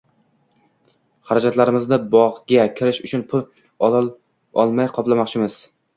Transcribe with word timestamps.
Xarajatlarimizni 1.31 1.99
bog‘ga 2.15 2.65
kirish 2.79 3.03
uchun 3.09 3.27
pul 3.35 3.47
olmay 4.65 4.91
qoplamoqchimiz 4.97 5.61